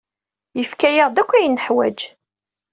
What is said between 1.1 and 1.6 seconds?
akk ayen